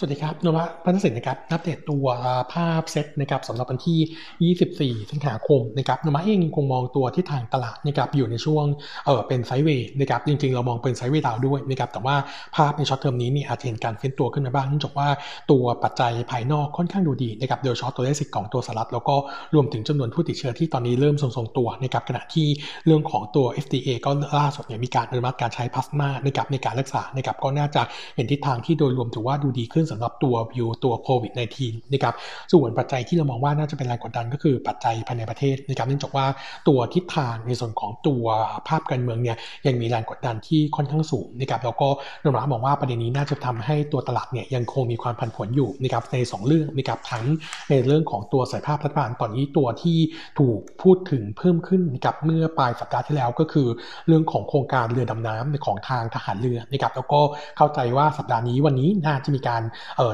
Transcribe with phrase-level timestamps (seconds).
[0.00, 2.06] สวัสดีครับโนมูระพัฒนสินนะครับอัปเดตตัว
[2.52, 4.54] ภาพเซตนะครับสำหรับวันที่
[4.96, 8.64] 24 สิงหาคมนะครับโนมูระเองคงมองตัวที่ทางตลาดนะครับอยู่ในช่วง
[9.06, 12.16] เออเป็น sideway นะครับจริงๆ เรามองเป็น sideway down ด้วยนะครับแต่ว่า
[12.56, 15.08] ภาพใน short term นี้นี่อาจจะเห็นการฟื้นตัวขึ้นมาบ้างเนื่องจากว่า
[15.50, 19.16] ตัวปัจจัยภายนอกค่อนข้างดูดีนะครับโดยเฉพาะตัวเลขเศรษฐกิจของตัวสหรัฐแล้วก็
[19.54, 22.46] รวมถึงจำนวนผู้ติดเชื้อที่ตอนนี้เริ่มทรงๆตัวนะครับขณะที่
[22.86, 27.82] เรื่องของตัว FDA ก็ล่าสุดเนี่ยมีการอนุมัติการใช้พลาสมานะครับในการรักษานะครับก็น่าจะ
[28.16, 32.14] เห็นทิศทางที่โดยรวมถือว่าดูดีขึ้นสำหรับตัววิวตัวโควิด -19 นะครับ
[32.52, 36.26] ส่วนปัจจัยที่เรามองว่าน่าจะเป็นแรงกดดันก็คือปัจจัยภายในประเทศนะครับเนื่องจากว่า
[36.68, 38.24] ตัวทิศทางในส่วนของตัว
[38.68, 41.88] ภาพการเมืองเนี่ยยังมีแรงกดดันที่ค่อนข้างสูงนะครับแล้วก็
[42.22, 47.24] นรามองว่าประเด็นนี้น่าจะทำให้ตัวตลาดเนี่ยยังคงมีความผันผวนอยู่นะครับใน 2 เรื่องนะครับทั้ง
[47.70, 49.98] ในเรื่องของตัวสายภาพรัฐบาลตอนนี้ตัวที่
[50.38, 53.68] ถูกพูดถึงเพิ่มขึ้นนะครับเมื่อปลายสัปดาห์ที่แล้วก็คือ
[54.06, 57.20] เรื่องของโครงการเรือดำน้ำของทางทหารเรือนะครับแล้วก็
[57.56, 59.62] เข้าใจว่าสัปดาห์นี้วันนี้น่าจะมีการ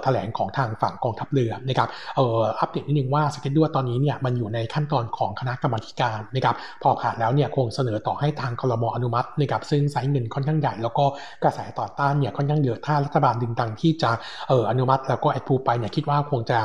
[0.05, 11.05] แถลงของทางฝั่งกองทัพเรือนะครับเอออัปเดตนิดนึงว่า schedule ตอนนี้เนี่ยมันอยู่ในขั้นตอนของคณะกรรมการนะครับพอผ่านแล้วเนี่ยคงเสนอต่อให้ทางคลมอนุมัตินะครับซึ่งไซส์เงินค่อนข้างใหญ่แล้วก็
[11.43, 14.11] กระแสต่อต้านเนี่ยค่อนข้างเยอะถ้ารัฐบาลดึงดันที่จะ
[14.49, 16.59] เอออนุมัติแล้วก็แอดพูไปเนี่ยคิดว่าคงจะ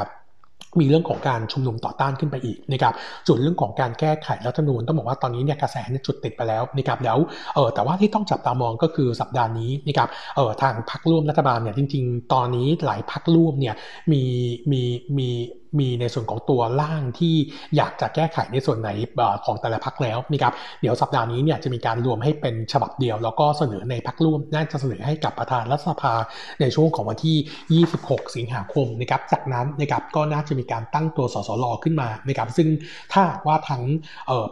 [0.80, 2.94] มีเรื่องของการชุมนุมต่อต้านขึ้นไปอีกนะครับ
[3.28, 7.18] ส่วนเรื่องของการแก้ไขรัฐธรรมนูญต้องบอกว่าตอนนี้เนี่ยกระแสเนี่ยจุดติดไปแล้วนะครับแล้ว
[7.56, 13.76] เออแต่ว่าที่ต้องจับตามองก็คือสัปดาห์นี้นะครับเออทางพรรคร่วมรัฐบาลเนี่ยจริง ๆ ตอนนี้หลายพรรคร่วมเนี่ย
[14.12, 14.24] มี
[14.72, 14.82] มี
[15.18, 15.30] มี
[15.80, 17.36] มีในส่วนของตัวร่างที่
[17.76, 18.90] อยากจะแก้ไขในส่วนไหน
[19.46, 26.14] ของแต่ละพักแล้วนะครับเดี๋ยวสัปดาห์นี้เนี่ยจะมีการรวมให้เป็นฉบับเดียว แล้วก็เสนอในพักร่วมน่าจะเสนอให้กับประธานรัฐสภา
[26.62, 32.68] ในช่วงของวันที่ 26 สิงหาคมนะครับจากนั้นนะครับก็น่าจะมีการตั้งตัวสสรขึ้นมานะครับซึ่ง
[33.14, 33.84] ถ้าว่าทั้ง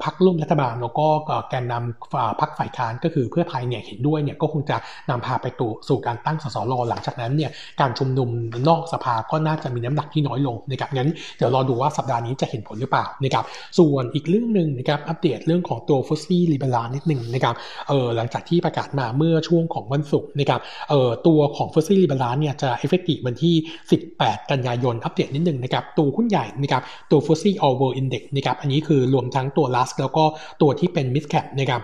[0.04, 1.08] พรรคร่วมรัฐบาลแล้วก็
[1.50, 4.78] แกนนำพรรคฝ่ายค้านก็คือเพื่อไทยเนี่ยเห็นด้วยเนี่ยก็คงจะ
[5.10, 7.52] นำพาไปตัวสู่การตั้งสสรหลังจากนั้นเนี่ย
[7.82, 8.30] การชุมนุม
[8.70, 11.07] นอกสภาก็น่าจะมีน้ำหนักที่น้อยลงนะครับงั้น
[11.38, 13.46] เดี๋ยวรอดูว่าสัปดาห์นี้จะเห็นผลหรือเปล่านะครับ
[13.78, 17.56] ส่วนอีกเรื่องหนึ่งนะครับอัปเดตเรื่องของตัว FTSE rebalance นิดหนึ่งนะครับ
[17.90, 20.60] เออหลังจากที่ประกาศมาเมื่อช่วงของวันศุกร์นะครับ
[20.90, 23.56] เออตัวของ FTSE rebalance เนี่ยจะ effective วันที่
[24.02, 26.82] 18 กันยายนอัปเดตนิดหนึ่งนะครับตัวหุ้นใหญ่นะครับ
[27.12, 30.24] ตัว FTSE All-World Index นะครับอันนี้คือรวมทั้งตัว large แล้วก็
[30.62, 31.84] ตัวที่เป็น mid cap นะครับ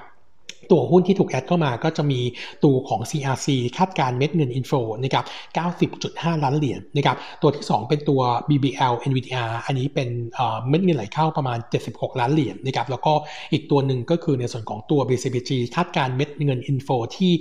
[0.72, 2.19] ตัวหุ้นที่ถูก add เข้ามาก็จะมี
[2.63, 3.47] ตัวของ CRC
[3.78, 4.72] คาดการเม็ดเงิน inflow
[5.03, 5.25] นะครับ
[5.84, 10.09] 90.5 ล้านเหรียญนะครับ ตัวที่ 2 เป็นตัว BBL NVDR อันนี้เป็น
[10.69, 11.57] เม็ดเงินไหลเข้าประมาณ
[11.90, 13.13] 76 ล้านเหรียญนะครับ แล้วก็
[13.53, 17.31] อีกตัวหนึ่งก็คือในส่วนของตัว BCPG คาดการเม็ดเงิน inflowที่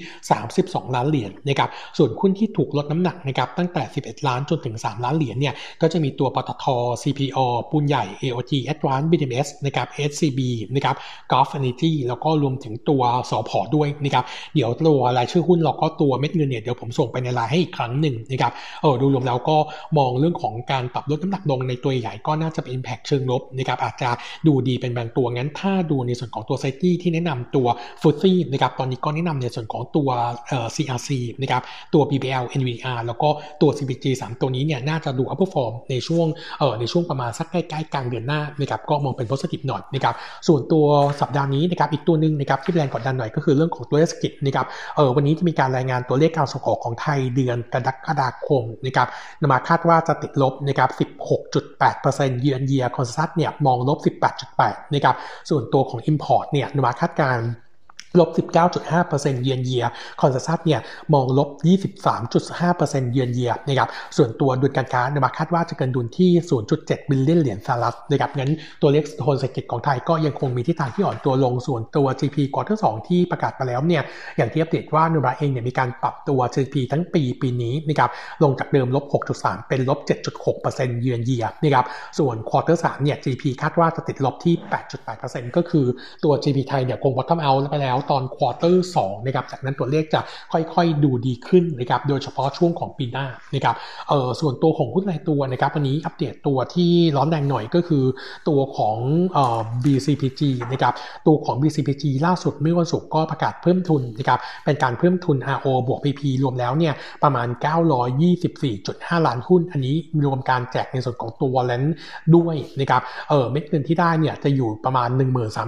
[0.42, 6.64] 32 ล้านเหรียญนะครับ ส่วนหุ้นที่ถูกลดน้ำหนักนะครับตั้งแต่ 11 ล้านจนถึง 3 ล้านเหรียญเนี่ยก็จะมีตัวปตท
[7.02, 7.38] CPO
[7.70, 10.40] ปูนใหญ่ AOT Advanced BMS นะครับ SCB
[10.74, 10.96] นะครับ
[11.32, 14.24] Gulf Energy แล้วก็รวมถึงตัวสอพอด้วยนะครับ
[14.54, 18.52] เดี๋ยวตัวรายชื่อหุ้นเราก็ตัวเม็ดเงินเนี่ยเดี๋ยวผมส่งไปในไลน์ให้อีกครั้งหนึ่งนะครับ
[18.82, 19.56] เออดูรวมแล้วก็
[19.98, 24.10] มองเรื่องของการปรับลดน้ำหนักลงในตัวใหญ่ก็น่าจะเป็นแพคเชิงลบนะครับอาจจะ
[24.46, 27.66] ดูดีเป็นบางตัวงั้น ถ้าดูในส่วนของตัวไซตี้ที่แนะนำตัว
[28.02, 30.08] FTSE นะครับตอนนี้ก็แนะนำในส่วนของตัว
[30.48, 31.08] เอ่อ CRC
[31.40, 31.62] นะครับ
[31.94, 33.28] ตัว BBL NVDR แล้วก็
[33.62, 36.26] ตัว BCPG 3 ตัวนี้เนี่ยน่าจะดู outperform ในช่วง
[36.58, 40.14] เอ่อในช่วงประมาณสักใกล้ๆกลางเดือนหน้านะครับก็มองเป็น positive หน่อยนะครับ
[40.48, 40.84] ส่วนตัว
[41.20, 49.08] สัปดาห์นี้นะครับอีกตัวหนึ่งนะครับที่แรงกดดันหน่อยก็คือเรื่องของตัวเลขเศรษฐกิจนะครับเออวันนี้จะมีการรายงานตัวเลขการส่งออกของไทยเดือนกรกฎาคมนะครับ
[49.40, 50.90] โนมูระคาดว่าจะติดลบนะครับ
[51.70, 53.98] 16.8% year on year consensus เนี่ยมองลบ
[54.46, 55.16] 18.8นะครับ
[55.50, 57.38] ส่วนตัวของ Import เนี่ยโนมูระคาดการณ์
[58.18, 58.28] ลบ
[58.86, 60.80] 19.5% year on year consensus เนี่ย
[61.14, 61.48] มองลบ
[62.30, 66.30] 23.5%เยือนเยียนะครับ ส่วนตัวดุลการค้าโนมูระคาดว่าจะเกินดุลที่
[66.70, 68.52] 0.7 billion เหรียญสหรัฐนะครับ งั้น
[68.82, 74.02] ตัวเลขโทนเศรษฐกิจของไทยก็ยังคงมีทิศทางที่อ่อนตัวลง ส่วนตัว GP ควอเตอร์สที่ประกาศมาแล้วเนี่ย
[74.36, 78.10] อย่างที่อัปเดตว่าโนมูระเองเนี่ยมีการปรับตัว GDP ทั้งปีปีนี้นะครับ
[78.42, 79.04] ลงจากเดิมลบ
[79.36, 79.98] 6.3 เป็นลบ
[80.48, 81.86] 7.6%เยือนเยียนะครับ
[82.18, 84.54] ส่วน quarter สองเนี่ย GDP คาดว่าจะติดลบที่
[85.06, 85.86] 8.8%ก็คือ
[86.24, 90.20] ตัว GP ไทยเนี่ยคง bottom out ไปแล้วตอน quarter สองนะครับจากนั้นตัวเลขจะ
[90.52, 93.74] ค่อยๆดูดีขึ้นนะครับโดยเฉพาะช่วงของปีหน้านะครับ
[94.08, 98.04] เออส่วนตัวของหุ้นรายตัวนะครับวันนี้อัปเดตตัวที่ร้อนแรงหน่อยก็คือ
[98.48, 98.96] ตัวของ
[99.32, 100.40] เอ่อ BCPG
[100.72, 100.94] นะครับ
[101.26, 107.48] ตัวของ BCPG ล่าสุดเมื่อวันศุกร์ก็ประกาศเพิ่มทุนนะครับเป็นการเพิ่มทุน RO บวก PP รวมแล้วเนี่ยประมาณ
[108.16, 109.94] 924.5 ล้านหุ้น อันนี้
[110.24, 111.82] รวมการแจกในส่วนของตัว warrant
[112.36, 115.08] ด้วยนะครับเออเม็ดเงินที่ได้เนี่ยจะอยู่ประมาณ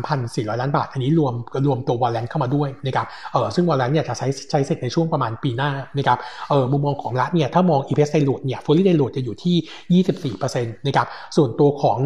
[0.01, 1.35] 13,400 ล้านบาท อันนี้รวม
[1.67, 6.19] รวมตัว warrant เข้ามาด้วยนะครับเออซึ่ง warrant เนี่ยจะใช้ใช้สิทธิ์ในช่วงประมาณปีหน้านะครับ
[6.51, 10.03] เออมุมมองของเราเนี่ยถ้ามอง EPS dilute เนี่ย fully ไดโหลดจะอยู่ที่
[10.43, 11.07] 24%นะครับ
[11.37, 11.99] ส่วนตัวของ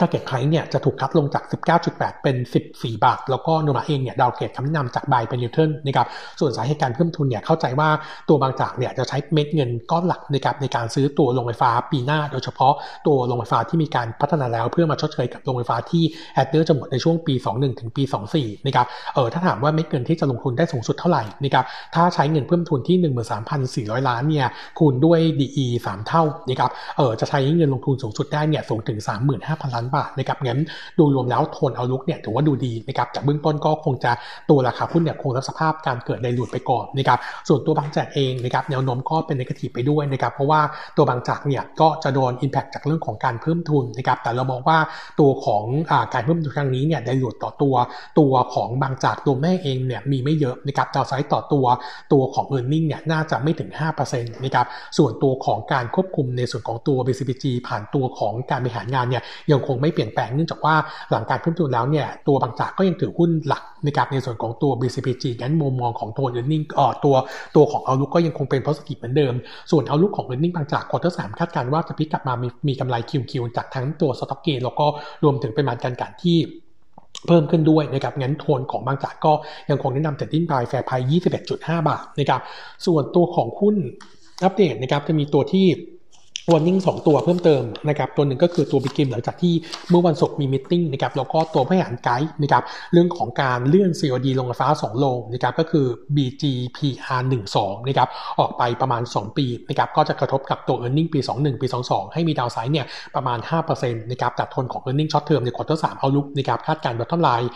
[0.00, 1.44] target price เนี่ยจะถูก cut ลงจาก
[1.82, 2.36] 19.8 เป็น
[2.70, 6.06] 14 บาท แล้วก็โนมูระเองเนี่ย downgrade คำแนะนำจาก buy เป็น neutral นะครับ
[6.40, 7.88] ส่วนสาเหตุการเพิ่มทุนเนี่ยเข้าใจว่า
[8.28, 12.72] ตัวบางจากเนี่ยจะใช้เม็ดเงินก้อนหลักนะครับในการซื้อตัวโรงไฟฟ้าปีหน้า โดยเฉพาะ
[13.06, 16.02] ตัวโรงไฟฟ้าที่มีการพัฒนาแล้ว เพื่อมาชดเชยกับโรงไฟฟ้าที่
[16.34, 18.02] แอดเดอร์จะหมดในช่วงปี 21 ถึงปี
[18.34, 22.96] 24 นะครับเออถ้าถามว่าเม็ดเงินที่จะลงทุนได้สูงสุดเท่าไหร่นะครับถ้าใช้เงินเพิ่มทุนที่
[23.94, 24.46] 13,400 ล้านเนี่ย
[24.78, 28.98] คูณด้วย DE 3 เท่านะครับเออจะใช้เงินลงทุนสูงสุดได้เนี่ยสูงถึง
[29.36, 30.60] 35,000ล้านบาทนะครับงั้น
[30.98, 34.12] ดูรวมแล้วโทนเอาลุกเนี่ยถือว่าดูดีนะครับจากเบื้องต้นก็คงจะ
[34.50, 37.18] ตัวราคาหุ้นเนี่ยคงรับสภาพการเกิดในหลุดไปก่อนนะครับ
[37.48, 40.60] ส่วนตัวบางจากเองนะครับแนวโน้มก็เป็นนกาทีฟไปด้วยนะครับเพราะว่า
[40.96, 44.78] ตัวบางจากเนี่ยก็จะโดนอิมแพคจากเรื่องของการเพิ่มทุนนะครับแต่เรามองว่า
[45.20, 47.74] ตัวของอการเพิ่มทุนครั้งนี้เนี่ยได้หลุดต่อตัว
[48.18, 51.66] ตัวของบางจากตัวแม่เองเนี่ยมีไม่เยอะนะครับดาวไซต์ต่อตัว
[52.12, 53.70] ตัวของ e a r n i n g เนี่ยน่าจะไม่ถึง
[54.02, 54.66] 5%นะครับ
[54.98, 60.74] ส่วนตัวของการควบคุมในส่วนของตัว BCPG ผ่านตัวของการบริหารงานเนี่ยยังคงไม่เปลี่ยนแปลงเนื่องจากว่า
[61.10, 67.16] หลังการเพิ่มทุนแล้วเนี่ยตัวบางจากก็ยังถือหุ้นหลักนะครับในส่วนของตัว BCPG งั้นมุมมองของโทน e a r n i n g เอ่อตัว
[67.56, 69.34] ตัวของ outlook ก็ยังคงเป็น positive เหมือนเดิม
[69.70, 74.86] ส่วน outlook ของ earning บางจาก quarter สามคาดการณ์ว่าจะพลิกกลับมามีมีกำไรคิวคิวจากทั้งตัว stock gain แล้วก็
[75.24, 76.38] รวมถึงเป็น margin การกลั่นที่
[77.26, 79.32] เพิ่มขึ้นด้วยนะครับงั้นโทนของบางจากก็
[79.70, 80.90] ยังคงแนะนำ trading buy fair price
[81.40, 82.40] 21.5 บาทนะครับ
[82.86, 83.76] ส่วนตัวของหุ้น
[84.44, 85.66] อัปเดตนะครับจะมีตัวที่
[86.50, 89.54] warning ตัวเพิ่มเติมนะครับตัวหนึ่งก็คือตัวบีกริมหลังจากที่
[89.90, 92.62] เมื่อวันศุกร์มี meeting นะครับแล้วก็ตัวผู้บริหารไกด์นะครับ
[92.92, 95.86] เรื่องของการเลื่อน COD โรงไฟฟ้า 2โรงนะครับก็คือ
[96.16, 97.22] BGPR
[97.54, 98.08] 12นะครับ
[98.40, 103.38] ออกไปประมาณ 2 ปีนะครับก็จะกระทบกับตัว earning ปี 21 ปี 22 ให้มี downside เนี่ยประมาณ
[103.70, 107.50] 5%นะครับแต่ทนของ e a r n i n g ช็อตเทอมในควอเตอร์3เอาลุกนะครับคาดการณ์ bottom line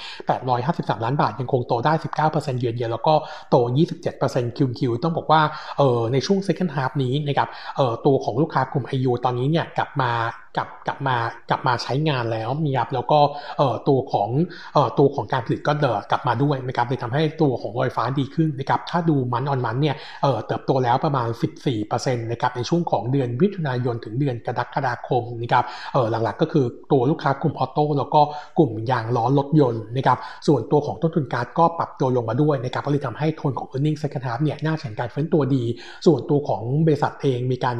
[0.49, 1.93] 853 ล้านบาทยังคงโตได้
[2.29, 3.15] 19%เยือนเยียแล้วก็
[3.51, 3.57] โต
[4.07, 5.43] 27%คิวคิวต้องบอกว่า
[5.79, 10.11] เออในช่วง second half นี้นะครับเออตัวของลูกค้ากลุ่ม IU ตอนนี้เนี่ยกลับมา
[10.57, 11.17] กลับกลับมา
[11.51, 13.21] กลับมาใช้งานแล้วมีครับแล้วก็
[13.59, 14.29] เอ่อตัวของ
[14.75, 21.29] เอ่อตัวของการผลิตก็เดินกลับมาด้วยนะครับเลยทำให้ตัวของไฟฟ้าดีขึ้นนะครับถ้าดูมันออนมันเนี่ยเอ่อเติบโตแล้วประมาณ
[21.81, 28.21] 14%นะครับในช่วงของเดือนมิถุนายนถึงเดือนกรกฎาคมนะครับเอ่อหลักๆก็คือตัวลูกค้ากลุ่มออโต้แล้วก็
[28.59, 35.63] กลุ่มยางล้อรถยนต์นะครับส่วนตัวของต้นทุนการก็ปรับตัวลงมาด้วยนะครับก็เลยทำให้โทนของ e a r n i n g second half เนี่ยน่าเห็นการเฟ้นตัวดี
[36.07, 37.77] ส่วนตัวของบริษัทเองมีการ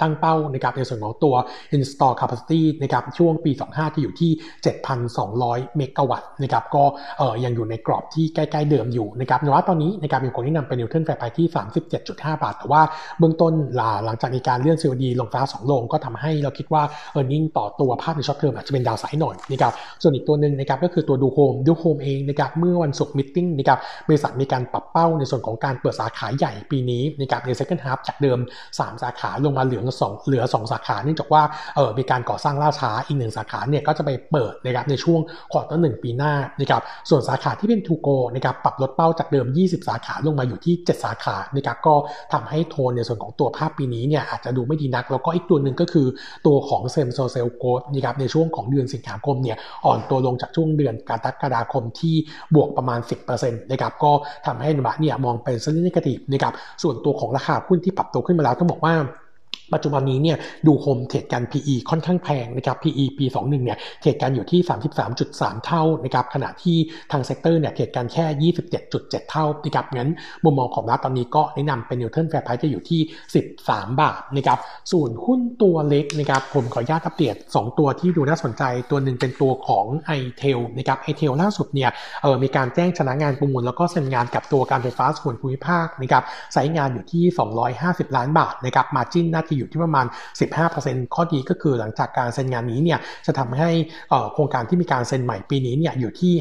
[0.00, 1.34] ตั้งเป้านะครับในส่วนของตัว
[1.76, 4.30] install capacity นะครับช่วงปี 25ที่อยู่ที่
[5.04, 6.84] 7,200 เมกะวัตต์นะครับก็
[7.44, 11.46] ยังอยู่ในกรอบที่ใกล้ๆเดิมอยู่นะครับแต่ว่าตอนนี้นะครับยังคงแนะนำเป็นนิวเทนแฟร์ไปที่
[11.94, 12.82] 37.5 บาท แต่ว่า
[13.18, 13.52] เบื้องต้น
[14.04, 16.82] หลังจากมีการเลื่อน COD ลงฟ้า 2 ลงก็ทำให้เราคิดว่า
[17.18, 19.72] e a r n i n g ต่อตัวภาพใน short term อาจจะเป็น downside หน่อยนะครับ
[20.02, 28.38] ส่วนอีกตัวหนึ่งนะครับก็คือตัวดูโฮมดูโฮมเองนะครับเมื่อวันศุกร์ meeting นะครับบริษัทมีการปรับเป้าในส่วนของการเปิดสาขาใหญ่ปีนี้นะครับใน second half จากเดิม
[28.78, 31.42] 3สาขาลงมาเหลือสองเหลือ 2 สาขาเนื่องจากว่า
[31.76, 35.20] เออมีการก่อสร้างล่าช้าอีกหนึ่งสาขาเนี่ยก็จะไปเปิดนะครับในช่วง
[35.52, 41.94] quarter หนึ่งปีหน้านะครับส่วนสาขาที่เป็น ToGo นะครับปรับลดเป้าจากเดิม 20 สาขาลงมาอยู่ที่ 7 สาขานะครับก็
[42.32, 46.06] ทำให้โทนในส่วนของตัวภาพปีนี้เนี่ยอาจจะดูไม่ดีนัก แล้วก็อีกตัวหนึ่งก็คือ
[46.46, 49.56] ตัวของ same store sales growth นะครับในช่วงของเดือนสิงหาคมเนี่ย
[49.86, 52.14] อ่อนตัวลงจากช่วงเดือนกรกฎาคมที่
[52.54, 53.00] บวกประมาณ
[53.36, 54.12] 10%นะครับก็
[54.46, 56.52] ทำให้โนมูระเนี่ยมองเป็น slightly negative นะครับ
[56.82, 59.25] ส่วนตัวของราคาหุ้นที่ปรับตัวขึ้นมาแล้วต้องบอกว่า Bam.
[59.72, 60.36] ปัจจุบันนี้เนี่ย
[60.66, 64.60] DOHOME เทรดกัน PE ค่อนข้างแพงนะครับ PE ปี 21 เนี่ยเทรดกันอยู่ที่
[65.12, 66.76] 33.3 เท่านะครับขณะที่
[67.12, 68.52] ทาง sector เนี่ยเทรดกันแค่
[68.88, 70.10] 27.7 เท่านะครับงั้น
[70.44, 73.00] มุมมองของเราตอนนี้ก็แนะนำเป็น neutral fair price จะอยู่ที่
[73.52, 74.58] 13 บาทนะครับ
[74.92, 79.86] ส่วนหุ้นตัวเล็กนะครับผมขออนุญาตอัปเดต2 ตัวที่ดูน่าสนใจ ตัวหนึ่งเป็นตัวของ
[80.18, 81.90] i t e l นะครับ i t e l ล่าสุดเนี่ย
[82.22, 87.24] เออมีการแจ้งชนะงานประมูลแล้วก็เซ็นงานกับตัวการไฟฟ้าส่วนภูมิภาคนะครับใช้งานอยู่ที่
[88.10, 90.06] 250 ล้านบาทนะครับ margin น่าจะอยู่ที่ประมาณ
[90.60, 93.70] 15%ข้อดีก็คือหลังจากการเซ็นงานนี้เนี่ยจะทำให้
[94.32, 96.32] โครงการที่มีการเซ็นใหม่ปีนี้เนี่ยอยู่ที่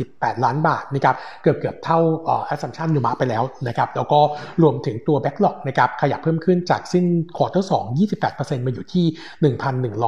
[0.00, 1.98] 548 ล้านบาทนะครับเกือบเกือบเท่า
[2.46, 4.20] แอสซัมชันนูมาไปแล้วนะครับแล้วก็
[4.62, 7.04] รวมถึงตัว backlog นะครับขยับเพิ่มขึ้นจากสิ้น
[7.36, 7.84] quarter สอง
[8.26, 9.06] 28%มาอยู่ที่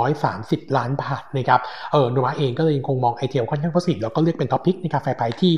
[0.06, 1.60] 1,130 ล้านบาทนะครับ
[1.92, 5.52] เออโนมูระเองก็เลยคงมอง ITEL ค่อนข้าง positive แล้วก็เลือกเป็น top pick ในราคา fair price ที่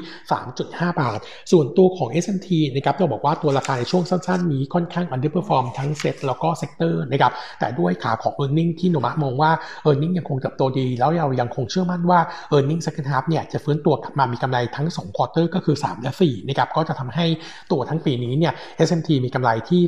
[0.49, 1.19] 3.5 บาท
[1.53, 8.71] ส่วนตัวของ S&T นะครับเราบอกว่าตัวราคาในช่วงสั้นๆ นี้ค่อนข้าง underperform ทั้งเซ็ตแล้วก็ sector นะครับแต่ด้วยขาของ e a r n i n g
[8.81, 9.51] ที่โนมะมองว่า
[9.89, 12.21] e a r n i n g ยังคงเติบโตดี แล้วเรายังคงเชื่อมั่นว่า
[12.55, 17.27] e a r n i n g second half เนี่ยจะฟื้นตัวกลับมามีกำไรทั้ง2ควอเตอร์ก็คือ 3 และ4นะครับก็จะทำให้
[17.73, 18.53] ตัวทั้งปีนี้เนี่ย
[18.89, 19.81] SMT มีกำไรที่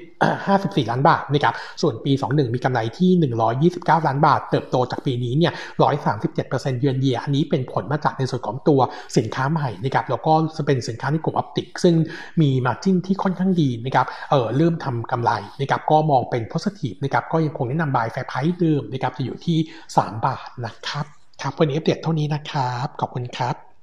[0.00, 3.10] 30 54 ล้านบาทนะครับส่วนปี 21 มีกำไรที่
[3.70, 5.52] 129 ล้านบาท เติบโตจากปีนี้เนี่ย
[6.16, 8.80] 137%เยือนเยียอันนี้เป็นผลมาจากในส่วนของตัว
[9.16, 11.94] สินค้าใหม่นะครับแล้วก็จะเป็นสินค้าในกลุ่มออปติกซึ่ง
[12.40, 19.58] มีมาจิ้นที่ค่อนข้างดีนะครับเออเริ่มทำกำไรนะครับก็มองเป็น positive นะครับก็ยังคงแนะนำ buy fair price เดิมนะครับจะอยู่ที่
[19.92, 21.06] 3 บาทนะครับ
[21.42, 23.73] ครับวันนี้อัปเดตเท่านี้นะครับ ขอบคุณครับ